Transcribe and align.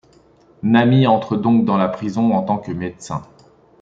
Nami 0.63 1.05
entre 1.05 1.37
donc 1.37 1.63
dans 1.63 1.77
la 1.77 1.87
prison 1.87 2.31
en 2.33 2.41
tant 2.41 2.57
que 2.57 2.71
médecin. 2.71 3.21